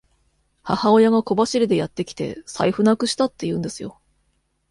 [0.63, 3.99] 母親が小走りでやってきて、財布なくしたって言うんですよ。